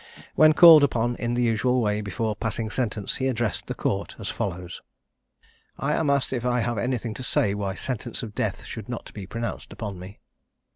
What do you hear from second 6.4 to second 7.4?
I have anything to